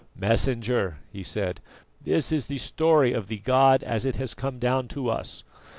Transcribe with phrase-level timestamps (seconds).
[0.15, 1.61] "Messenger," he said,
[2.03, 5.43] "this is the story of the god as it has come down to us.